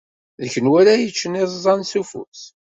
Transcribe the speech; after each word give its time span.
D 0.41 0.43
kenwi 0.53 0.75
ara 0.81 0.93
yeččen 1.01 1.39
iẓẓan 1.43 1.81
s 1.89 1.93
ufus. 2.01 2.41